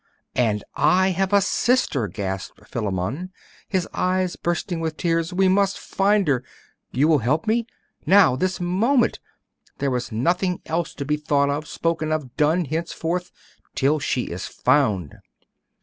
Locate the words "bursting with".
4.35-4.97